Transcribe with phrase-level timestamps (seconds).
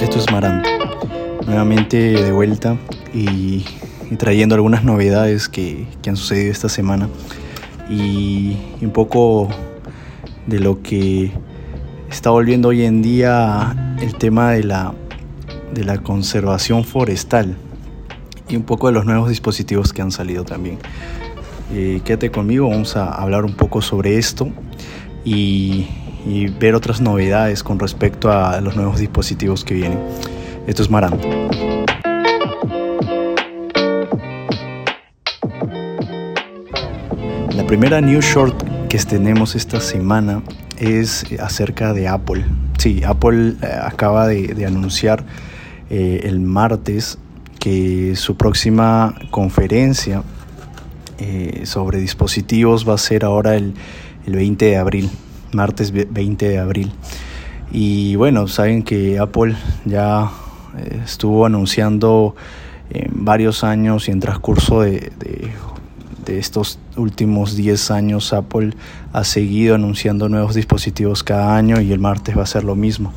[0.00, 0.62] Esto es Marán,
[1.44, 2.76] nuevamente de vuelta
[3.12, 3.64] y,
[4.16, 7.08] trayendo algunas novedades que, han sucedido esta semana
[7.90, 9.48] y, un poco
[10.46, 11.32] de lo que
[12.10, 14.94] está volviendo hoy en día el tema de la,
[15.74, 17.56] de la conservación forestal
[18.48, 20.78] y un poco de los nuevos dispositivos que han salido también.
[21.74, 24.48] Eh, quédate conmigo, vamos a hablar un poco sobre esto
[25.24, 25.86] y,
[26.28, 29.98] y ver otras novedades con respecto a los nuevos dispositivos que vienen.
[30.66, 31.18] Esto es Marán.
[37.56, 40.42] La primera news short que tenemos esta semana
[40.76, 42.44] es acerca de Apple.
[42.76, 45.24] Sí, Apple eh, acaba de, anunciar
[45.88, 47.18] eh, el martes
[47.58, 50.22] que su próxima conferencia
[51.18, 53.74] eh, sobre dispositivos va a ser ahora el,
[54.26, 55.10] el 20 de abril
[55.52, 56.92] martes 20 de abril.
[57.70, 60.30] Y bueno, saben que Apple ya
[60.78, 62.34] eh, estuvo anunciando
[62.90, 68.74] en varios años y en transcurso de, de, estos últimos 10 años Apple
[69.14, 73.14] ha seguido anunciando nuevos dispositivos cada año y el martes va a ser lo mismo.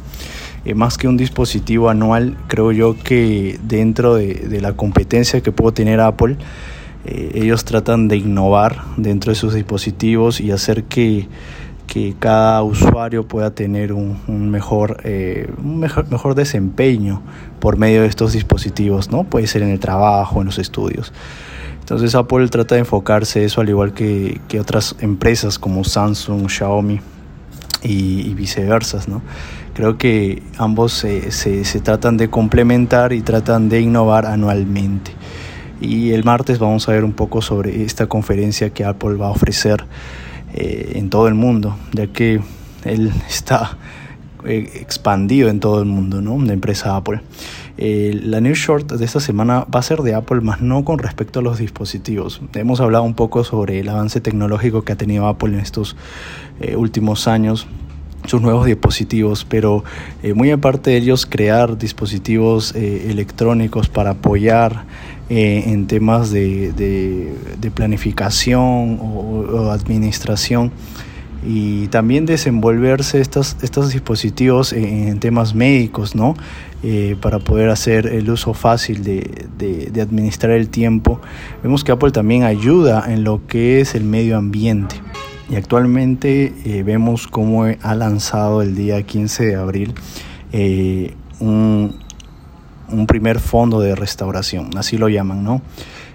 [0.64, 5.74] Eh, más que un dispositivo anual, creo yo que dentro de, la competencia que puede
[5.74, 6.38] tener Apple,
[7.06, 11.28] eh, ellos tratan de innovar dentro de sus dispositivos y hacer que
[11.92, 17.22] que cada usuario pueda tener un, mejor, eh, un mejor, mejor, desempeño
[17.60, 19.26] por medio de estos dispositivos, ¿no?
[19.26, 21.12] Puede ser en el trabajo, en los estudios.
[21.82, 27.02] Entonces Apple trata de enfocarse eso al igual que, que otras empresas como Samsung, Xiaomi
[27.84, 29.22] y, viceversa, ¿no?
[29.74, 35.12] Creo que ambos se, se tratan de complementar y tratan de innovar anualmente.
[35.82, 39.32] Y el martes vamos a ver un poco sobre esta conferencia que Apple va a
[39.32, 39.84] ofrecer
[40.54, 42.42] eh, en todo el mundo, ya que
[42.84, 43.78] él está
[44.46, 46.42] eh, expandido en todo el mundo, ¿no?
[46.44, 47.22] La empresa Apple.
[47.78, 51.00] Eh, la news short de esta semana va a ser de Apple, más no con
[51.00, 52.42] respecto a los dispositivos.
[52.54, 55.96] Hemos hablado un poco sobre el avance tecnológico que ha tenido Apple en estos
[56.76, 57.66] últimos años,
[58.26, 59.84] sus nuevos dispositivos, pero
[60.36, 64.86] muy aparte de ellos crear dispositivos electrónicos para apoyar
[65.34, 70.74] eh, en temas de, de, planificación o, administración
[71.48, 76.34] y también desenvolverse estos, estos dispositivos en, temas médicos, ¿no?
[76.84, 81.22] Eh, para poder hacer el uso fácil de, de, administrar el tiempo.
[81.64, 84.98] Vemos que Apple también ayuda en lo que es el medio ambiente.
[85.52, 89.94] Y actualmente eh, vemos cómo ha lanzado el día 15 de abril
[91.40, 91.96] un,
[92.90, 95.62] un primer fondo de restauración, así lo llaman, ¿no?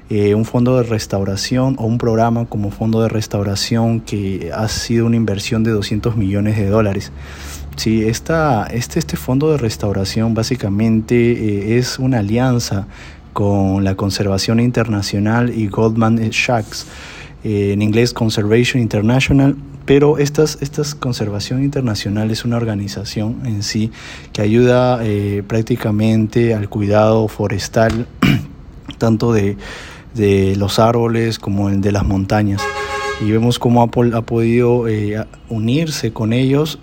[0.09, 5.05] Eh, un fondo de restauración o un programa como fondo de restauración que ha sido
[5.05, 7.11] una inversión de 200 millones de dólares.
[7.75, 12.87] Sí, esta, este, este fondo de restauración básicamente eh, es una alianza
[13.33, 16.87] con la Conservación Internacional y Goldman Sachs,
[17.49, 23.93] eh, en inglés Conservation International, pero estas, estas Conservación Internacional es una organización en sí
[24.33, 28.09] que ayuda eh, prácticamente al cuidado forestal,
[28.99, 29.57] tanto de,
[30.57, 32.61] los árboles como el de las montañas.
[33.25, 36.81] Y vemos cómo Apple ha podido eh, unirse con ellos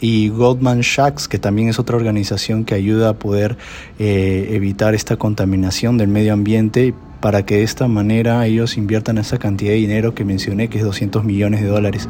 [0.00, 3.56] y Goldman Sachs, que también es otra organización que ayuda a poder
[3.98, 9.38] eh, evitar esta contaminación del medio ambiente para que de esta manera ellos inviertan esa
[9.38, 12.08] cantidad de dinero que mencioné, que es 200 millones de dólares.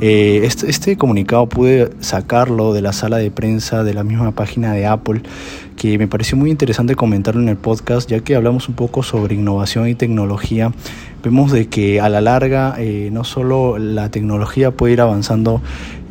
[0.00, 4.72] Eh, este, este, comunicado pude sacarlo de la sala de prensa de la misma página
[4.72, 5.22] de Apple,
[5.76, 9.34] que me pareció muy interesante comentarlo en el podcast, ya que hablamos un poco sobre
[9.34, 10.72] innovación y tecnología.
[11.24, 15.62] Vemos de que a la larga eh, no solo la tecnología puede ir avanzando,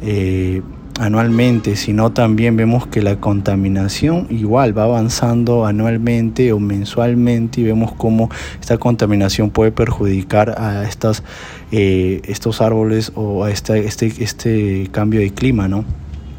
[0.04, 0.62] eh,
[1.00, 7.94] anualmente, sino también vemos que la contaminación igual va avanzando anualmente o mensualmente y vemos
[7.94, 11.24] cómo esta contaminación puede perjudicar a estas,
[11.72, 15.84] eh, estos árboles o a este, este, este cambio de clima, ¿no?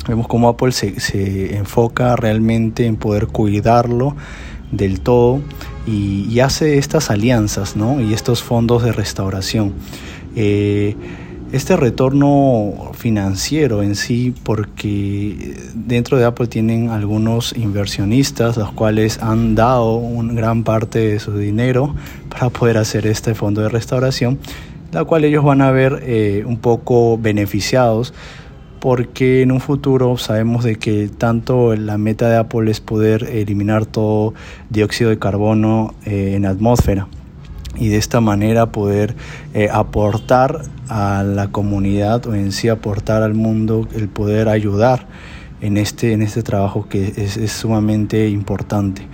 [0.07, 4.15] Vemos cómo Apple se, se enfoca realmente en poder cuidarlo
[4.71, 5.41] del todo
[5.87, 8.01] y, hace estas alianzas ¿no?
[8.01, 9.73] y estos fondos de restauración.
[10.37, 10.97] Eh,
[11.55, 19.55] este retorno financiero en sí, porque dentro de Apple tienen algunos inversionistas, los cuales han
[19.55, 21.95] dado una gran parte de su dinero
[22.29, 24.41] para poder hacer este fondo de restauración,
[24.91, 28.13] la cual ellos van a ver eh, un poco beneficiados
[28.81, 33.87] porque en un futuro sabemos de que tanto la meta de Apple es poder eliminar
[33.87, 34.35] todo
[34.71, 37.07] dióxido de carbono eh, en la atmósfera
[37.77, 39.15] y de esta manera poder
[39.53, 45.07] eh, aportar a la comunidad o en sí aportar al mundo el poder ayudar
[45.61, 49.07] en este, en este trabajo que es, sumamente importante,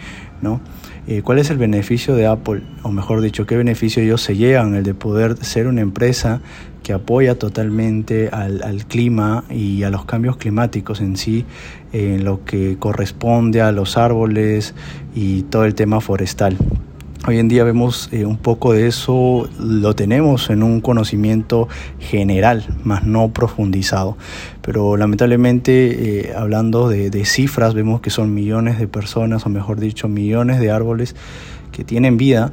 [0.42, 0.60] ¿no?
[1.06, 2.62] Eh, ¿Cuál es el beneficio de Apple?
[2.82, 4.74] O mejor dicho, ¿qué beneficio ellos se llevan?
[4.74, 6.40] El de poder ser una empresa
[6.82, 11.44] que apoya totalmente al, al clima y a los cambios climáticos en sí,
[11.92, 14.74] en lo que corresponde a los árboles
[15.14, 16.56] y todo el tema forestal.
[17.26, 21.68] Hoy en día vemos eh, un poco de eso, lo tenemos en un conocimiento
[21.98, 24.16] general, más no profundizado.
[24.62, 29.78] Pero lamentablemente, eh, hablando de, de cifras, vemos que son millones de personas, o mejor
[29.80, 31.14] dicho, millones de árboles
[31.72, 32.52] que tienen vida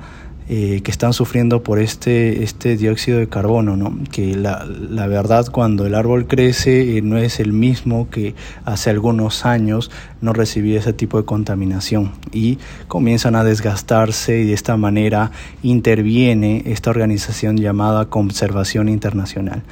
[0.49, 3.97] eh, que están sufriendo por este, este dióxido de carbono, ¿no?
[4.11, 8.33] que la, la verdad cuando el árbol crece eh, no es el mismo que
[8.63, 9.91] hace algunos años
[10.21, 15.31] no recibía ese tipo de contaminación y comienzan a desgastarse y de esta manera
[15.63, 19.63] interviene esta organización llamada Conservación Internacional.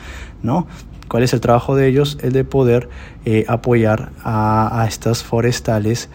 [0.44, 0.68] ¿no?
[1.08, 2.18] ¿Cuál es el trabajo de ellos?
[2.22, 2.90] El de poder
[3.26, 6.10] eh, apoyar a, estas forestales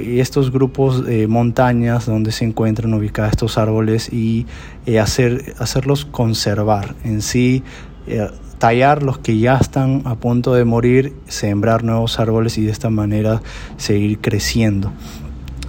[0.00, 4.46] y estos grupos de montañas donde se encuentran ubicados estos árboles y
[4.86, 7.62] eh, hacer, hacerlos conservar en sí,
[8.06, 8.28] eh,
[8.58, 12.90] tallar los que ya están a punto de morir, sembrar nuevos árboles y de esta
[12.90, 13.40] manera
[13.76, 14.92] seguir creciendo.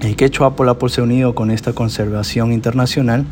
[0.02, 3.26] El que hecho Apple, Apple se ha unido con esta conservación internacional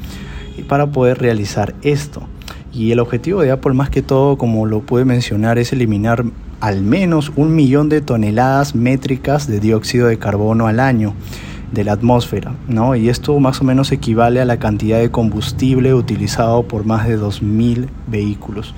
[0.67, 2.27] para poder realizar esto.
[2.73, 6.25] Y el objetivo de Apple más que todo, como lo puede mencionar, es eliminar
[6.59, 11.13] al menos un millón de toneladas métricas de dióxido de carbono al año
[11.73, 12.95] de la atmósfera, ¿no?
[12.95, 17.19] Y esto más o menos equivale a la cantidad de combustible utilizado por más de
[17.19, 18.75] 2.000 vehículos,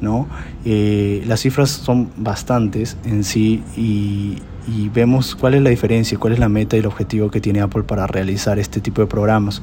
[0.00, 0.26] ¿no?
[0.64, 6.34] Eh, las cifras son bastantes en sí y, y vemos cuál es la diferencia, cuál
[6.34, 9.62] es la meta y el objetivo que tiene Apple para realizar este tipo de programas.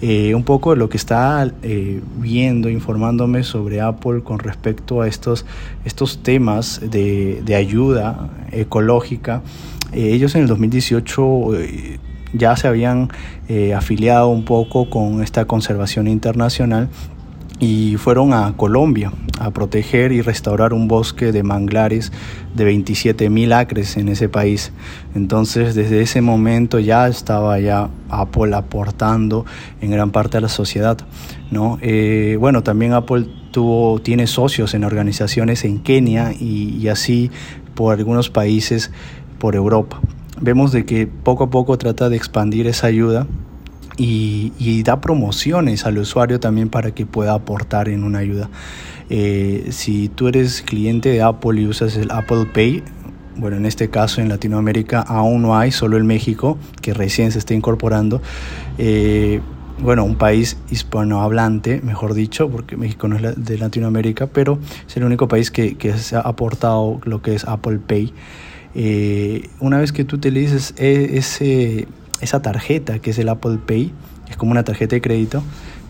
[0.00, 5.08] Eh, un poco de lo que está eh, viendo, informándome sobre Apple con respecto a
[5.08, 5.46] estos,
[5.84, 9.42] estos temas de, ayuda ecológica.
[9.92, 11.98] Eh, ellos en el 2018 eh,
[12.32, 13.08] ya se habían
[13.74, 16.88] afiliado un poco con esta conservación internacional
[17.58, 22.12] y fueron a Colombia a proteger y restaurar un bosque de manglares
[22.54, 24.72] de 27 mil acres en ese país.
[25.14, 29.44] Entonces desde ese momento ya estaba ya Apple aportando
[29.80, 30.98] en gran parte a la sociedad.
[31.50, 31.78] ¿no?
[31.80, 37.30] Eh, bueno, también Apple tuvo, tiene socios en organizaciones en Kenia y, y así
[37.74, 38.90] por algunos países
[39.38, 40.00] por Europa.
[40.40, 43.26] Vemos de que poco a poco trata de expandir esa ayuda
[43.96, 48.50] y, y, da promociones al usuario también para que pueda aportar en una ayuda.
[49.08, 52.82] Eh, si tú eres cliente de Apple y usas el Apple Pay,
[53.36, 57.38] bueno, en este caso en Latinoamérica aún no hay, solo en México, que recién se
[57.38, 58.20] está incorporando.
[58.78, 59.40] Eh,
[59.78, 64.58] bueno, un país hispanohablante, mejor dicho, porque México no es de Latinoamérica, pero
[64.88, 68.12] es el único país que, que se ha aportado lo que es Apple Pay.
[68.74, 71.88] Eh, una vez que tú utilices e, ese
[72.20, 73.92] esa tarjeta que es el Apple Pay,
[74.28, 75.42] es como una tarjeta de crédito,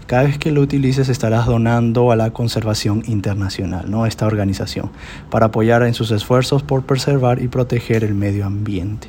[0.07, 4.07] cada vez que lo utilices estarás donando a la conservación internacional, ¿no?
[4.07, 4.91] esta organización,
[5.31, 9.09] para apoyar en sus esfuerzos por preservar y proteger el medio ambiente.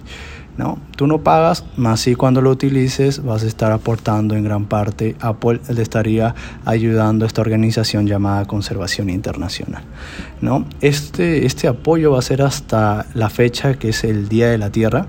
[0.58, 0.80] ¿no?
[0.96, 5.16] Tú no pagas, más si cuando lo utilices vas a estar aportando en gran parte,
[5.20, 6.34] Apple le estaría
[6.66, 9.84] ayudando a esta organización llamada Conservación Internacional.
[10.42, 10.66] ¿no?
[10.82, 14.72] Este, este apoyo va a ser hasta la fecha que es el Día de la
[14.72, 15.06] Tierra,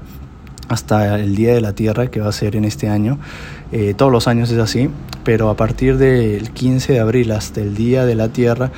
[0.69, 3.19] hasta el Día de la Tierra, que va a ser en este año.
[3.73, 4.89] Eh, todos los años es así,
[5.25, 8.71] pero a partir del 15 de abril hasta el Día de la Tierra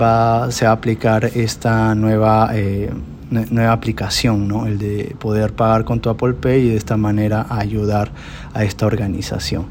[0.00, 2.90] va, se va a aplicar esta nueva, eh,
[3.30, 4.66] nueva aplicación, ¿no?
[4.66, 8.10] el de poder pagar con tu Apple Pay y de esta manera ayudar
[8.52, 9.66] a esta organización.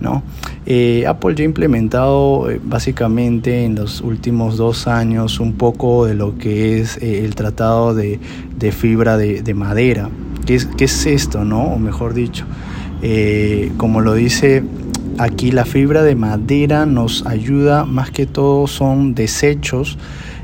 [0.00, 0.22] ¿no?
[0.64, 6.38] Eh, Apple ya ha implementado básicamente en los últimos dos años un poco de lo
[6.38, 8.18] que es el tratado de,
[8.56, 10.08] de fibra de madera.
[10.50, 11.44] ¿Qué es, ¿Qué es, esto?
[11.44, 11.62] ¿no?
[11.62, 12.44] O mejor dicho,
[13.02, 14.64] eh, como lo dice
[15.16, 19.96] aquí, la fibra de madera nos ayuda, más que todo son desechos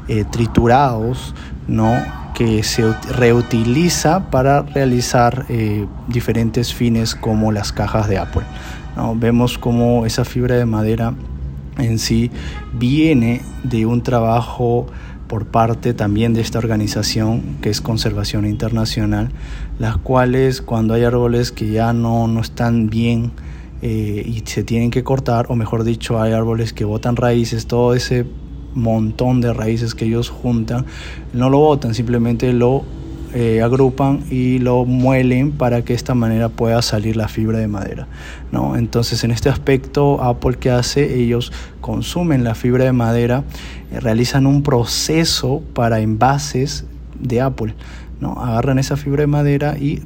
[0.06, 1.34] eh, triturados,
[1.66, 1.92] ¿no?
[2.36, 2.84] que se
[3.18, 8.44] reutiliza para realizar eh, diferentes fines como las cajas de Apple.
[8.94, 9.16] ¿no?
[9.16, 11.14] Vemos como esa fibra de madera
[11.78, 12.30] en sí
[12.75, 14.86] viene de un trabajo
[15.28, 19.30] por parte también de esta organización que es Conservación Internacional,
[19.78, 23.33] las cuales cuando hay árboles que ya no, no están bien
[23.83, 27.95] eh, y se tienen que cortar, o mejor dicho, hay árboles que botan raíces, todo
[27.95, 28.26] ese
[28.75, 30.87] montón de raíces que ellos juntan,
[31.33, 32.85] no lo botan, simplemente lo
[33.35, 37.68] eh, agrupan y lo muelen para que de esta manera pueda salir la fibra de
[37.68, 38.09] madera.
[38.52, 38.76] ¿no?
[38.76, 43.45] Entonces en este aspecto Apple que hace, ellos consumen la fibra de madera,
[43.90, 46.85] eh, realizan un proceso para envases
[47.18, 47.75] de Apple.
[48.21, 48.40] ¿no?
[48.42, 50.02] Agarran esa fibra de madera y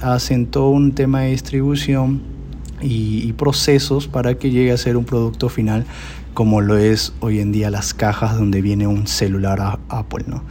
[0.00, 2.22] hacen todo un tema de distribución
[2.80, 5.84] y, procesos para que llegue a ser un producto final
[6.34, 10.44] como lo es hoy en día las cajas donde viene un celular a Apple, ¿no?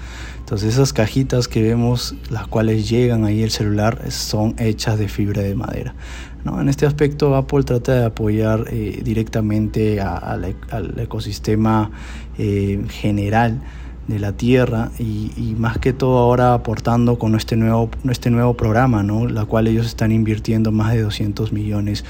[0.47, 5.41] Entonces esas cajitas que vemos, las cuales llegan ahí el celular, son hechas de fibra
[5.41, 5.93] de madera.
[6.45, 6.61] ¿no?
[6.61, 10.55] En este aspecto Apple trata de apoyar eh, directamente al
[10.99, 11.91] ecosistema
[12.37, 13.59] eh, general
[14.07, 19.03] de la Tierra y, más que todo ahora aportando con este nuevo, este nuevo programa,
[19.03, 19.27] ¿no?
[19.27, 22.05] la cual ellos están invirtiendo más de 200 millones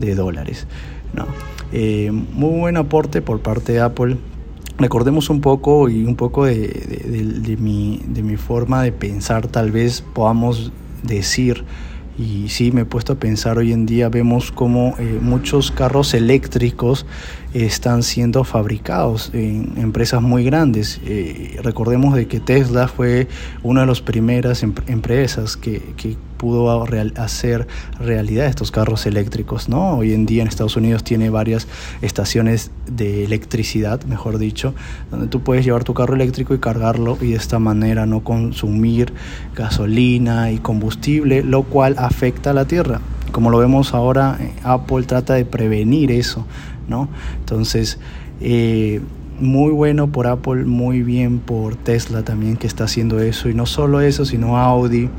[0.00, 0.66] de dólares.
[1.14, 1.26] ¿no?
[1.70, 4.16] Eh, muy buen aporte por parte de Apple.
[4.78, 9.70] Recordemos un poco y un poco de, de, mi, de mi forma de pensar, tal
[9.70, 10.70] vez podamos
[11.02, 11.64] decir
[12.18, 16.14] y sí, me he puesto a pensar hoy en día, vemos como eh, muchos carros
[16.14, 17.04] eléctricos
[17.54, 21.00] están siendo fabricados en empresas muy grandes.
[21.04, 23.28] Eh, recordemos de que Tesla fue
[23.62, 26.84] una de las primeras empresas que, que pudo
[27.16, 27.66] hacer
[27.98, 29.68] realidad estos carros eléctricos.
[29.68, 29.98] ¿no?
[29.98, 31.66] Hoy en día en Estados Unidos tiene varias
[32.02, 34.74] estaciones de electricidad, mejor dicho,
[35.10, 39.12] donde tú puedes llevar tu carro eléctrico y cargarlo y de esta manera no consumir
[39.54, 43.00] gasolina y combustible, lo cual afecta a la tierra.
[43.32, 46.46] Como lo vemos ahora, eh, Apple trata de prevenir eso
[46.88, 47.08] ¿no?
[47.38, 47.98] Entonces,
[48.40, 49.00] eh,
[49.38, 53.48] muy bueno por Apple, muy bien por Tesla también que está haciendo eso.
[53.48, 55.10] Y no solo eso, sino Audi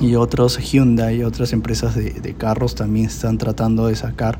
[0.00, 4.38] y otros Hyundai y otras empresas de, de, carros también están tratando de sacar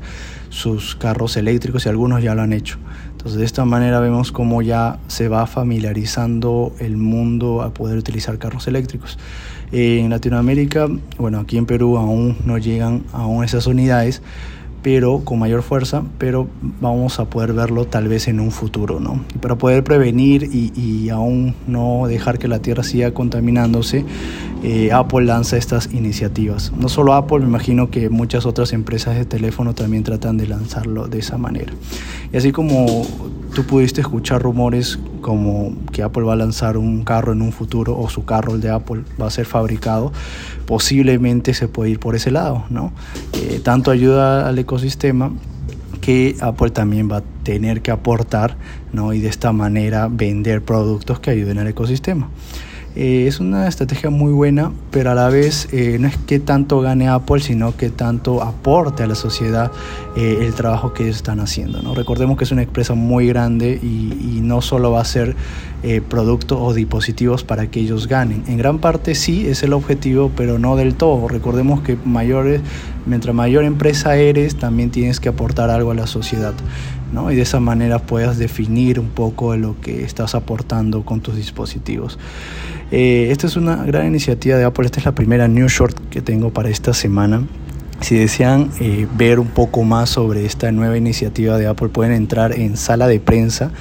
[0.49, 2.77] sus carros eléctricos y algunos ya lo han hecho.
[3.19, 8.37] Entonces de esta manera vemos cómo ya se va familiarizando el mundo a poder utilizar
[8.37, 9.19] carros eléctricos.
[9.73, 14.21] en Latinoamérica, bueno, aquí en Perú aún no llegan aún esas unidades,
[14.81, 16.47] pero con mayor fuerza, pero
[16.79, 19.23] vamos a poder verlo tal vez en un futuro, ¿no?
[19.35, 24.05] Y para poder prevenir y, y, aún no dejar que la Tierra siga contaminándose,
[24.63, 26.71] eh, Apple lanza estas iniciativas.
[26.77, 31.07] No solo Apple, me imagino que muchas otras empresas de teléfono también tratan de lanzarlo
[31.07, 31.73] de esa manera.
[32.33, 33.05] Y así como
[33.53, 37.97] tú pudiste escuchar rumores como que Apple va a lanzar un carro en un futuro
[37.97, 40.11] o su carro, el de Apple, va a ser fabricado,
[40.65, 42.91] posiblemente se puede ir por ese lado, ¿no?
[43.33, 45.31] Eh, tanto ayuda al ecosistema
[46.01, 48.57] que Apple también va a tener que aportar,
[48.93, 49.13] ¿no?
[49.13, 52.29] Y de esta manera vender productos que ayuden al ecosistema.
[53.01, 56.81] Eh, es una estrategia muy buena, pero a la vez eh, no es que tanto
[56.81, 59.71] gane Apple, sino que tanto aporte a la sociedad
[60.17, 61.81] eh, el trabajo que ellos están haciendo.
[61.81, 61.95] ¿no?
[61.95, 65.37] Recordemos que es una empresa muy grande y, y no solo va a ser
[66.09, 68.43] productos o dispositivos para que ellos ganen.
[68.47, 71.27] En gran parte sí es el objetivo, pero no del todo.
[71.27, 72.61] Recordemos que mayores,
[73.05, 76.53] mientras mayor empresa eres, también tienes que aportar algo a la sociedad.
[77.11, 77.31] ¿no?
[77.31, 82.19] y de esa manera puedas definir un poco lo que estás aportando con tus dispositivos.
[82.91, 86.21] Eh, esta es una gran iniciativa de Apple, esta es la primera news short que
[86.21, 87.43] tengo para esta semana.
[88.01, 92.57] Si desean eh, ver un poco más sobre esta nueva iniciativa de Apple, pueden entrar
[92.57, 93.71] en sala de prensa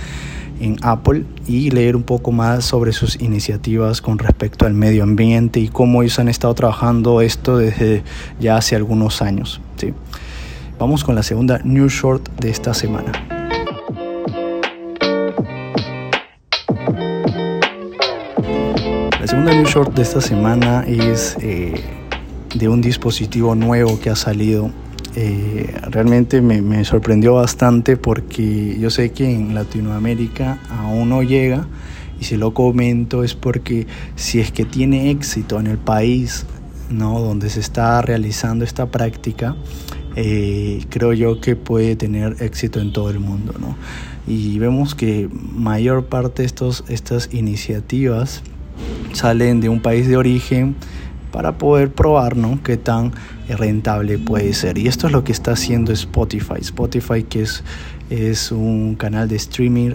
[0.61, 5.61] en Apple y leer un poco más sobre sus iniciativas con respecto al medio ambiente
[5.61, 8.03] y cómo ellos han estado trabajando esto desde
[8.41, 9.61] ya hace algunos años.
[9.77, 9.95] ¿sí?
[10.79, 13.13] Vamos con la segunda news short de esta semana.
[19.21, 21.83] La segunda news short de esta semana es eh,
[22.55, 24.71] de un dispositivo nuevo que ha salido.
[25.17, 31.67] Eh, realmente me, sorprendió bastante porque yo sé que en Latinoamérica aún no llega
[32.21, 33.87] y si lo comento es porque
[34.17, 36.45] si es que tiene éxito en el país
[36.91, 37.21] ¿no?
[37.21, 39.57] donde se está realizando esta práctica,
[40.15, 43.55] eh, creo yo que puede tener éxito en todo el mundo.
[43.59, 43.77] ¿no?
[44.27, 48.43] Y vemos que mayor parte de estos, estas iniciativas
[49.13, 50.77] salen de un país de origen
[51.33, 52.61] para poder probar ¿no?
[52.63, 53.13] qué tan
[53.57, 54.79] rentable puede ser.
[54.79, 56.61] Y esto es lo que está haciendo Spotify.
[56.61, 57.65] Spotify que es,
[58.11, 59.93] es un canal de streaming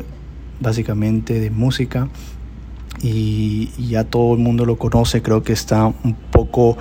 [0.59, 2.09] básicamente de música
[3.01, 6.77] y, ya todo el mundo lo conoce, creo que está un poco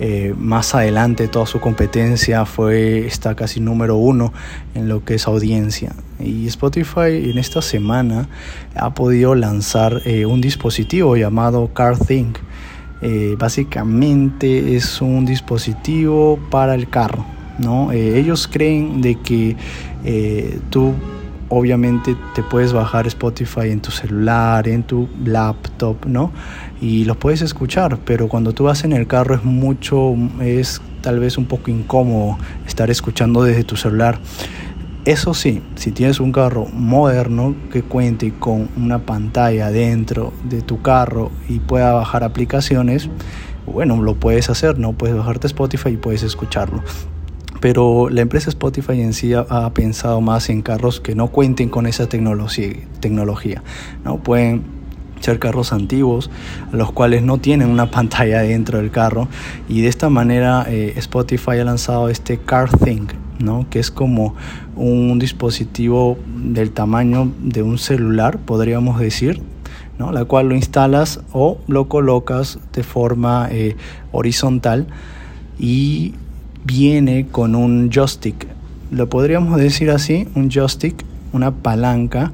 [0.00, 4.32] eh, más adelante toda su competencia fue está casi número uno
[4.74, 8.28] en lo que es audiencia y Spotify en esta semana
[8.74, 12.38] ha podido lanzar eh, un dispositivo llamado CarThink
[13.02, 17.24] eh, básicamente es un dispositivo para el carro
[17.58, 19.56] no ellos creen de que
[20.70, 20.92] tú
[21.48, 26.32] obviamente te puedes bajar Spotify en tu celular, en tu laptop, ¿no?
[26.80, 31.20] Y lo puedes escuchar, pero cuando tú vas en el carro es mucho, es tal
[31.20, 34.18] vez un poco incómodo estar escuchando desde tu celular.
[35.04, 40.80] Eso sí, si tienes un carro moderno que cuente con una pantalla dentro de tu
[40.80, 43.10] carro y pueda bajar aplicaciones,
[43.66, 44.94] bueno, lo puedes hacer, ¿no?
[44.94, 46.82] Puedes bajarte Spotify y puedes escucharlo.
[47.60, 51.86] Pero la empresa Spotify en sí ha, pensado más en carros que no cuenten con
[51.86, 53.62] esa tecnología,
[54.04, 54.16] ¿no?
[54.18, 54.62] Pueden
[55.20, 56.30] ser carros antiguos,
[56.72, 59.28] los cuales no tienen una pantalla dentro del carro.
[59.68, 63.66] Y de esta manera eh, Spotify ha lanzado este CarThing, ¿no?
[63.70, 64.34] que es como
[64.76, 69.40] un dispositivo del tamaño de un celular, podríamos decir,
[69.98, 70.12] ¿no?
[70.12, 73.76] la cual lo instalas o lo colocas de forma eh,
[74.12, 74.86] horizontal
[75.58, 76.14] y
[76.64, 78.46] viene con un joystick.
[78.90, 82.32] Lo podríamos decir así, un joystick, una palanca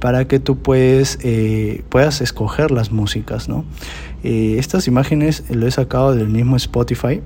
[0.00, 3.48] para que tú puedes, eh, puedas escoger las músicas.
[3.48, 3.64] ¿no?
[4.22, 7.20] Eh, estas imágenes lo he sacado del mismo Spotify.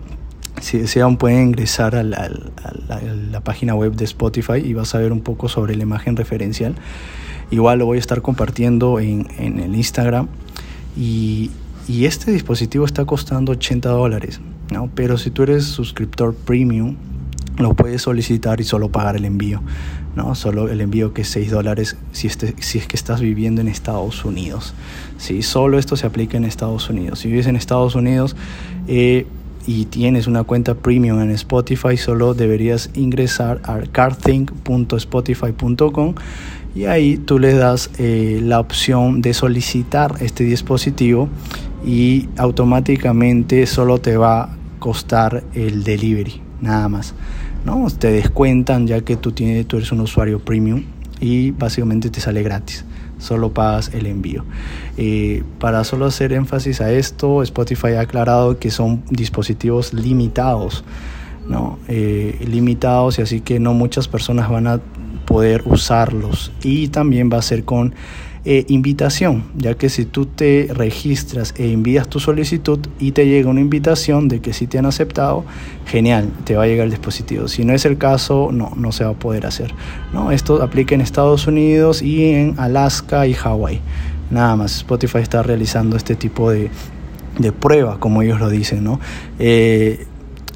[0.60, 5.20] Si desean pueden ingresar a la, página web de Spotify y vas a ver un
[5.20, 6.74] poco sobre la imagen referencial.
[7.50, 10.28] Igual lo voy a estar compartiendo en, el Instagram.
[10.96, 11.50] Y,
[11.88, 14.40] y, este dispositivo está costando 80 dólares.
[14.70, 14.90] ¿no?
[14.94, 16.96] Pero si tú eres suscriptor premium,
[17.58, 19.62] lo puedes solicitar y solo pagar el envío.
[20.16, 20.34] ¿no?
[20.34, 23.68] Solo el envío que es 6 dólares si, este, si es que estás viviendo en
[23.68, 24.74] Estados Unidos.
[25.18, 25.42] ¿sí?
[25.42, 27.18] Solo esto se aplica en Estados Unidos.
[27.20, 28.36] Si vives en Estados Unidos
[28.86, 29.26] eh,
[29.66, 36.14] y tienes una cuenta premium en Spotify, solo deberías ingresar a carthink.spotify.com
[36.74, 41.28] y ahí tú le das eh, la opción de solicitar este dispositivo
[41.84, 47.14] y automáticamente solo te va a costar el delivery, nada más.
[47.64, 47.86] ¿no?
[47.90, 50.84] Te descuentan ya que tú, tienes, tú eres un usuario premium
[51.20, 52.84] y básicamente te sale gratis.
[53.22, 54.44] Solo pagas el envío.
[54.96, 60.84] Eh, para solo hacer énfasis a esto, Spotify ha aclarado que son dispositivos limitados.
[61.48, 61.78] ¿no?
[61.88, 64.80] Eh, limitados y así que no muchas personas van a
[65.26, 67.94] poder usarlos y también va a ser con
[68.44, 73.48] eh, invitación, ya que si tú te registras e envías tu solicitud y te llega
[73.48, 75.44] una invitación de que si te han aceptado,
[75.86, 77.46] genial, te va a llegar el dispositivo.
[77.46, 79.72] Si no es el caso, no, no se va a poder hacer.
[80.12, 80.32] ¿no?
[80.32, 83.80] Esto aplica en Estados Unidos y en Alaska y Hawái.
[84.32, 86.68] Nada más, Spotify está realizando este tipo de,
[87.38, 88.82] de prueba, como ellos lo dicen.
[88.82, 88.98] ¿no?
[89.38, 90.06] Eh,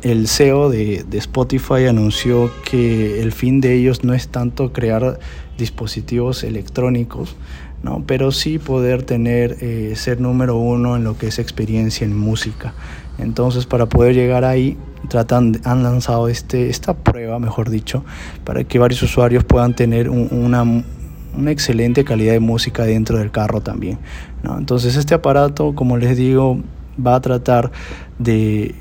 [0.03, 5.20] el CEO de, de, Spotify anunció que el fin de ellos no es tanto crear
[5.57, 7.37] dispositivos electrónicos,
[7.82, 8.02] ¿no?
[8.06, 12.74] pero sí poder tener, eh, ser número uno en lo que es experiencia en música.
[13.18, 14.76] Entonces, para poder llegar ahí,
[15.08, 18.04] tratan, han lanzado este, esta prueba, mejor dicho,
[18.44, 23.60] para que varios usuarios puedan tener una, una excelente calidad de música dentro del carro
[23.60, 23.98] también.
[24.42, 24.58] ¿no?
[24.58, 26.60] Entonces, este aparato, como les digo,
[27.04, 27.70] va a tratar
[28.18, 28.74] de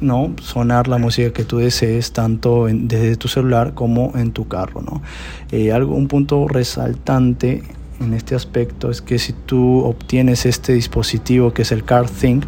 [0.00, 0.34] ¿no?
[0.40, 4.82] sonar la música que tú desees tanto desde tu celular como en tu carro.
[4.82, 5.02] ¿no?
[5.50, 7.62] Eh, algo, un punto resaltante
[8.00, 12.44] en este aspecto es que si tú obtienes este dispositivo que es el CarThink,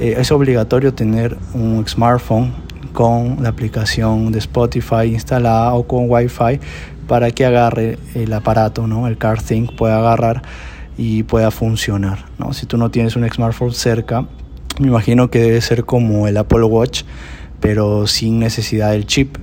[0.00, 2.52] eh, es obligatorio tener un smartphone
[2.92, 6.60] con la aplicación de Spotify instalada o con Wi-Fi
[7.06, 9.06] para que agarre el aparato, ¿no?
[9.06, 10.42] el CarThink pueda agarrar
[10.96, 12.24] y pueda funcionar.
[12.38, 12.52] ¿no?
[12.52, 14.26] Si tú no tienes un smartphone cerca,
[14.80, 17.02] me imagino que debe ser como el Apple Watch,
[17.60, 19.36] pero sin necesidad del chip,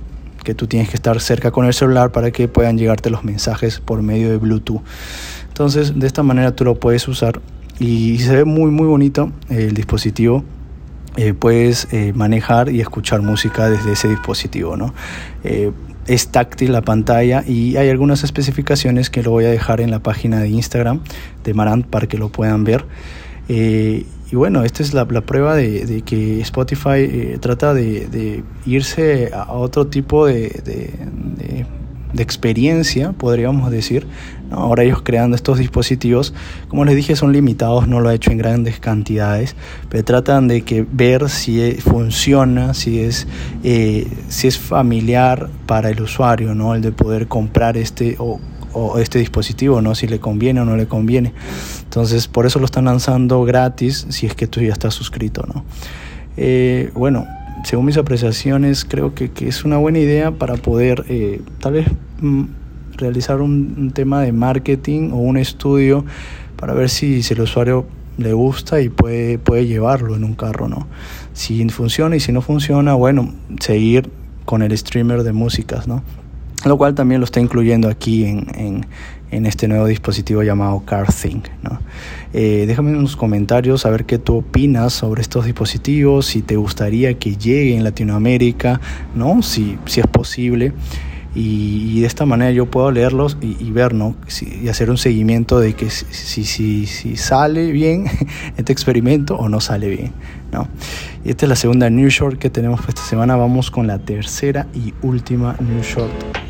[0.44, 3.80] que tú tienes que estar cerca con el celular para que puedan llegarte los mensajes
[3.80, 4.82] por medio de Bluetooth.
[5.48, 7.40] Entonces, de esta manera tú lo puedes usar
[7.78, 10.44] y se ve muy muy bonito el dispositivo.
[11.16, 14.92] Eh, puedes eh, manejar y escuchar música desde ese dispositivo, ¿no?
[15.44, 15.70] Eh,
[16.06, 20.00] es táctil la pantalla y hay algunas especificaciones que lo voy a dejar en la
[20.00, 21.00] página de Instagram
[21.44, 22.84] de Marant para que lo puedan ver.
[23.48, 29.52] Eh, y bueno, esta es la, prueba de, que Spotify eh, trata de, irse a
[29.52, 31.66] otro tipo de,
[32.16, 34.06] experiencia, podríamos decir.
[34.50, 36.32] Ahora ellos creando estos dispositivos,
[36.68, 39.56] como les dije, son limitados, no lo ha hecho en grandes cantidades,
[39.88, 43.26] pero tratan de que ver si funciona, si es,
[43.64, 46.74] eh, si es familiar para el usuario, ¿no?
[46.74, 48.38] el de poder comprar este o
[48.74, 49.94] o este dispositivo, ¿no?
[49.94, 51.32] Si le conviene o no le conviene.
[51.84, 55.64] Entonces, por eso lo están lanzando gratis si es que tú ya estás suscrito, ¿no?
[56.36, 57.26] Eh, bueno,
[57.64, 61.86] según mis apreciaciones, creo que, es una buena idea para poder eh, tal vez
[62.20, 62.44] mm,
[62.96, 66.04] realizar un, tema de marketing o un estudio
[66.56, 67.86] para ver si, si el usuario
[68.18, 70.86] le gusta y puede, puede llevarlo en un carro, ¿no?
[71.32, 74.10] Si funciona y si no funciona, bueno, seguir
[74.44, 76.02] con el streamer de músicas, ¿no?
[76.70, 78.86] Lo cual también lo está incluyendo aquí en,
[79.30, 81.48] este nuevo dispositivo llamado CarThink.
[81.62, 81.80] ¿no?
[82.32, 86.54] Eh, déjame en los comentarios a ver qué tú opinas sobre estos dispositivos, si te
[86.54, 88.80] gustaría que llegue en Latinoamérica,
[89.16, 89.42] ¿no?
[89.42, 90.72] si, si es posible.
[91.34, 94.14] y, de esta manera yo puedo leerlos y, ver, ¿no?
[94.62, 98.04] y hacer un seguimiento de que si, si, si, sale bien
[98.56, 100.12] este experimento o no sale bien,
[100.52, 100.68] ¿no?
[101.24, 103.34] Y esta es la segunda New Short que tenemos esta semana.
[103.34, 106.43] Vamos con la tercera y última New Short.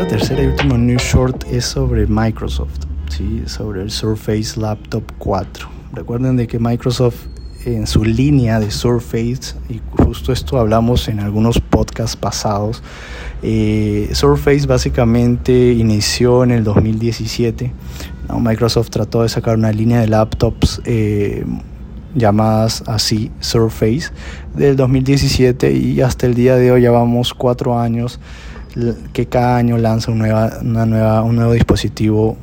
[0.00, 3.42] Esta tercera y última New Short es sobre Microsoft, ¿sí?
[3.44, 5.68] sobre el Surface Laptop 4.
[5.92, 7.26] Recuerden de que Microsoft
[7.66, 12.82] en su línea de Surface, y justo esto hablamos en algunos podcasts pasados,
[13.42, 17.70] eh, Surface básicamente inició en el 2017.
[18.40, 21.44] Microsoft trató de sacar una línea de laptops eh,
[22.14, 24.12] llamadas así, Surface,
[24.54, 28.18] del 2017 y hasta el día de hoy llevamos cuatro años
[29.12, 32.36] que cada año lanza nueva, una nueva, un nuevo dispositivo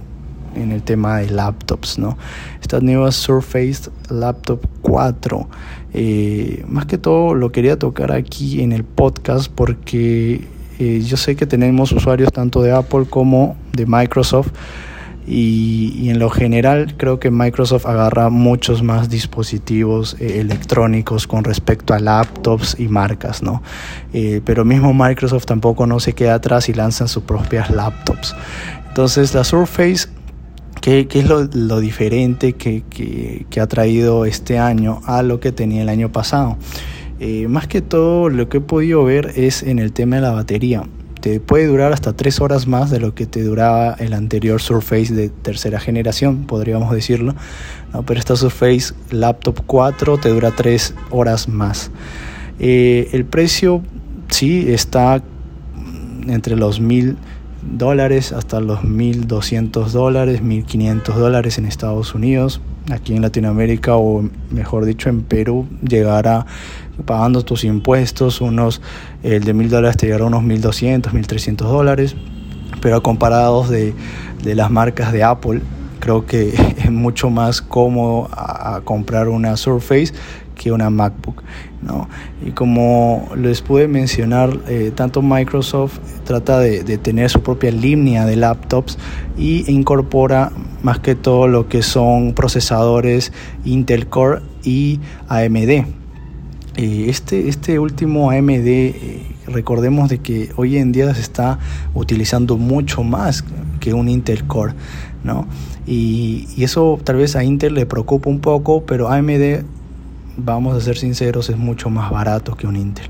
[0.55, 2.17] en el tema de laptops, ¿no?
[2.61, 5.49] Esta nueva Surface Laptop 4.
[5.93, 10.47] Eh, más que todo lo quería tocar aquí en el podcast porque
[10.79, 14.51] eh, yo sé que tenemos usuarios tanto de Apple como de Microsoft
[15.27, 21.93] y, en lo general creo que Microsoft agarra muchos más dispositivos eh, electrónicos con respecto
[21.93, 23.61] a laptops y marcas, ¿no?
[24.45, 28.35] pero mismo Microsoft tampoco no se queda atrás y lanzan sus propias laptops.
[28.87, 30.07] Entonces la Surface
[30.81, 36.11] ¿Qué, es lo, diferente que, ha traído este año a lo que tenía el año
[36.11, 36.57] pasado?
[37.19, 40.31] Eh, más que todo lo que he podido ver es en el tema de la
[40.31, 40.83] batería.
[41.45, 45.29] Puede durar hasta 3 horas más de lo que te duraba el anterior Surface de
[45.29, 47.35] tercera generación, podríamos decirlo.
[48.05, 51.91] pero esta Surface Laptop 4 te dura 3 horas más.
[52.59, 53.81] Eh, el precio
[54.29, 55.21] sí está
[56.27, 57.17] entre los 1000
[57.61, 62.61] dólares hasta los 1.200 dólares, 1.500 dólares en Estados Unidos.
[62.91, 66.45] Aquí en Latinoamérica o mejor dicho en Perú llegará
[67.05, 68.81] pagando tus impuestos unos,
[69.23, 72.15] el de 1.000 dólares te llegará unos 1.200, 1.300 dólares.
[72.81, 73.93] Pero comparados de,
[74.43, 75.61] de las marcas de Apple,
[75.99, 80.13] creo que es mucho más cómodo a comprar una Surface
[80.57, 81.43] que una MacBook.
[81.81, 82.09] ¿no?
[82.45, 88.35] Y como les pude mencionar, eh, tanto Microsoft trata de, tener su propia línea de
[88.35, 88.97] laptops
[89.37, 93.31] y incorpora más que todo lo que son procesadores
[93.63, 95.85] Intel Core y AMD.
[96.77, 101.59] Eh, este, este último AMD, eh, recordemos de que hoy en día se está
[101.93, 103.43] utilizando mucho más
[103.79, 104.73] que un Intel Core,
[105.23, 105.47] ¿no?
[105.85, 109.63] Y, y, eso tal vez a Intel le preocupa un poco, pero AMD
[110.37, 113.09] vamos a ser sinceros, es mucho más barato que un Intel.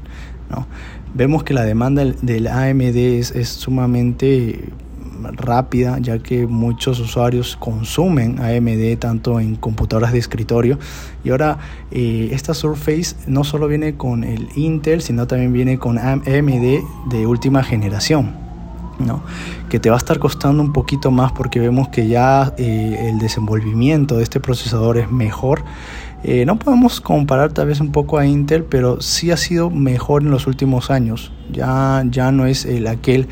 [0.49, 0.65] ¿no?
[1.13, 4.69] Vemos que la demanda del AMD es, sumamente
[5.33, 10.79] rápida ya que muchos usuarios consumen AMD tanto en computadoras de escritorio
[11.23, 11.57] y ahora
[11.91, 17.25] eh, esta Surface no solo viene con el Intel sino también viene con AMD de
[17.25, 18.35] última generación
[18.99, 19.21] ¿no?
[19.69, 23.19] que te va a estar costando un poquito más porque vemos que ya eh, el
[23.19, 25.63] desenvolvimiento de este procesador es mejor
[26.23, 30.23] eh, no podemos comparar tal vez un poco a Intel, pero sí ha sido mejor
[30.23, 31.31] en los últimos años.
[31.51, 33.27] Ya, ya no es el aquel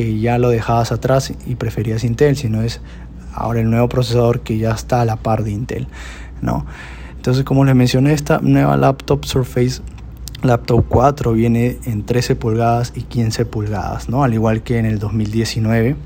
[0.00, 2.80] que ya lo dejabas atrás y preferías Intel, sino es
[3.34, 5.88] ahora el nuevo procesador que ya está a la par de Intel.
[6.40, 6.64] ¿no?
[7.16, 9.82] Entonces, como les mencioné, esta nueva laptop Surface
[10.42, 14.24] Laptop 4 viene en 13 pulgadas y 15 pulgadas, ¿no?
[14.24, 15.96] al igual que en el 2019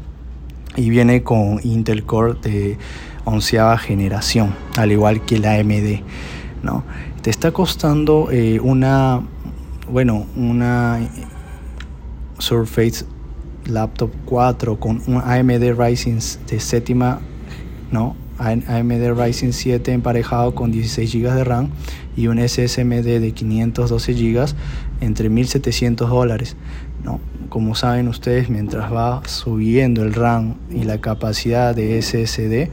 [0.75, 2.77] y viene con Intel Core de
[3.25, 6.01] onceava generación, al igual que la AMD,
[6.65, 6.83] ¿no?
[7.23, 9.21] Te está costando eh, una,
[9.89, 10.99] bueno, una
[12.41, 13.05] Surface
[13.67, 17.21] Laptop 4 con un AMD Ryzen de séptima,
[17.91, 18.17] ¿no?
[18.39, 21.71] AMD Ryzen 7 emparejado con 16 GB de RAM
[22.17, 24.47] y un SSMD de 512 GB
[25.01, 26.57] entre 1.700 dólares.
[27.05, 27.21] ¿no?
[27.49, 32.71] Como saben ustedes, mientras va subiendo el RAM y la capacidad de SSD,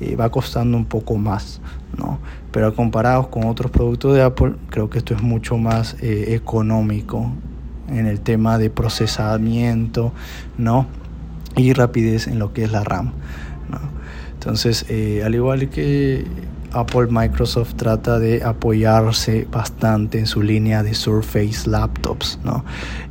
[0.00, 1.60] eh, va costando un poco más,
[1.98, 2.18] ¿no?
[2.50, 7.30] Pero comparados con otros productos de Apple, creo que esto es mucho más eh, económico
[7.88, 10.12] en el tema de procesamiento,
[10.58, 10.86] ¿no?
[11.56, 13.12] Y rapidez en lo que es la RAM,
[13.70, 13.78] ¿no?
[14.32, 16.24] Entonces, eh, al igual que
[16.74, 22.38] Apple Microsoft trata de apoyarse bastante en su línea de Surface Laptops.
[22.44, 22.64] ¿no?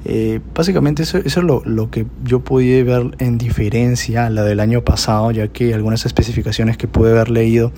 [0.06, 4.84] Eh, básicamente eso, es lo, que yo pude ver en diferencia a la del año
[4.84, 7.72] pasado, ya que algunas especificaciones que pude haber leído,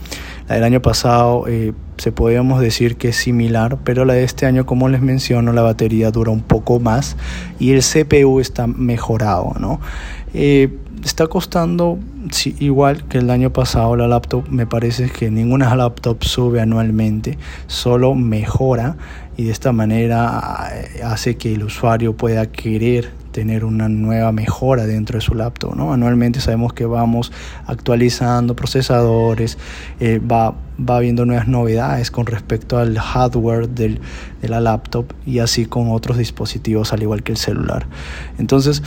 [0.47, 4.45] la del año pasado eh, se podríamos decir que es similar, pero la de este
[4.45, 7.15] año, como les menciono, la batería dura un poco más
[7.59, 9.53] y el CPU está mejorado.
[9.59, 9.79] ¿no?
[10.33, 10.69] Eh,
[11.05, 11.99] está costando
[12.59, 14.49] igual que el año pasado la laptop.
[14.49, 17.37] Me parece que ninguna laptop sube anualmente,
[17.67, 18.97] solo mejora
[19.37, 24.87] y de esta manera eh, hace que el usuario pueda querer tener una nueva mejora
[24.87, 25.79] dentro de su laptop.
[25.79, 27.31] Anualmente sabemos que vamos
[27.67, 29.57] actualizando procesadores,
[29.99, 33.99] eh, va, va habiendo nuevas novedades con respecto al hardware de
[34.41, 37.85] la laptop y así con otros dispositivos al igual que el celular.
[38.39, 38.81] Entonces,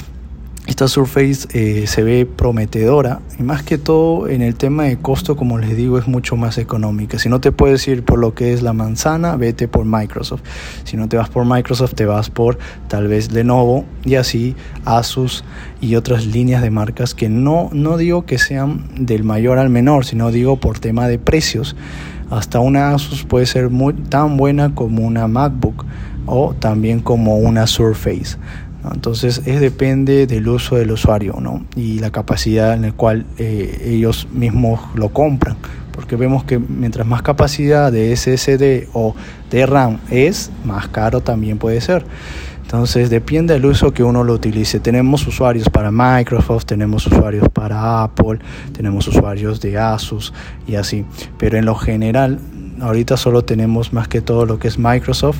[0.68, 5.34] esta Surface eh, se ve prometedora y más que todo en el tema de costo,
[5.34, 7.18] como les digo, es mucho más económica.
[7.18, 10.42] Si no te puedes ir por lo que es la manzana, vete por Microsoft.
[10.84, 15.42] Si no te vas por Microsoft, te vas por tal vez Lenovo y así Asus
[15.80, 20.04] y otras líneas de marcas que no, no digo que sean del mayor al menor,
[20.04, 21.76] sino digo por tema de precios.
[22.28, 23.70] Hasta una Asus puede ser
[24.10, 25.86] tan buena como una MacBook
[26.26, 28.36] o también como una Surface.
[28.94, 31.64] Entonces es depende del uso del usuario ¿no?
[31.76, 35.56] y la capacidad en la cual eh, ellos mismos lo compran.
[35.92, 39.16] Porque vemos que mientras más capacidad de SSD o
[39.50, 42.04] de RAM es, más caro también puede ser.
[42.62, 44.78] Entonces depende del uso que uno lo utilice.
[44.78, 48.38] Tenemos usuarios para Microsoft, tenemos usuarios para Apple,
[48.72, 50.34] tenemos usuarios de Asus
[50.66, 51.04] y así.
[51.38, 52.38] Pero en lo general,
[52.80, 55.38] ahorita solo tenemos más que todo lo que es Microsoft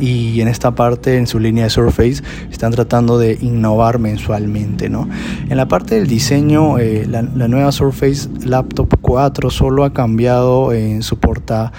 [0.00, 4.88] y en esta parte, en su línea de Surface, están tratando de innovar mensualmente.
[4.88, 5.08] ¿no?
[5.48, 11.02] En la parte del diseño, eh, la, nueva Surface Laptop 4 solo ha cambiado en
[11.02, 11.72] su porta,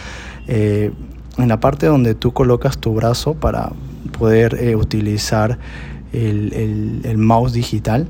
[0.47, 0.91] eh,
[1.37, 3.71] en la parte donde tú colocas tu brazo para
[4.17, 5.57] poder eh, utilizar
[6.11, 8.07] el, el, mouse digital.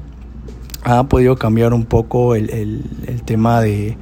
[0.83, 3.97] Ha podido cambiar un poco el, el tema de,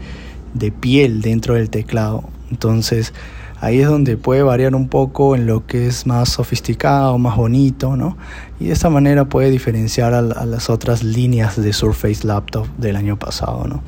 [0.54, 2.24] de piel dentro del teclado.
[2.50, 3.14] Entonces,
[3.62, 7.96] ahí es donde puede variar un poco en lo que es más sofisticado, más bonito,
[7.96, 8.18] ¿no?
[8.60, 13.18] Y de esta manera puede diferenciar a, las otras líneas de Surface Laptop del año
[13.18, 13.84] pasado, ¿no?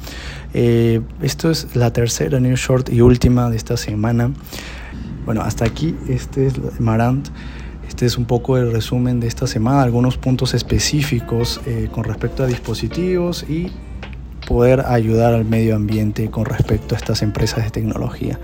[0.53, 4.31] Eh, esto es la tercera news short y última de esta semana.
[5.25, 7.29] Bueno, hasta aquí, este es Marant.
[7.87, 12.43] Este es un poco el resumen de esta semana, algunos puntos específicos eh, con respecto
[12.43, 13.71] a dispositivos y
[14.47, 18.39] poder ayudar al medio ambiente con respecto a estas empresas de tecnología.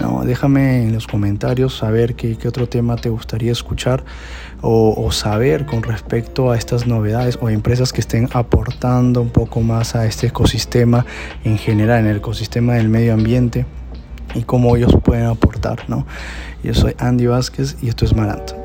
[0.00, 4.02] No, déjame en los comentarios saber qué, otro tema te gustaría escuchar
[4.62, 9.94] o, saber con respecto a estas novedades o empresas que estén aportando un poco más
[9.94, 11.04] a este ecosistema
[11.44, 13.66] en general, en el ecosistema del medio ambiente
[14.34, 15.88] y cómo ellos pueden aportar.
[15.88, 16.06] ¿no?
[16.62, 18.59] Yo soy Andy Vázquez y esto es Maranto.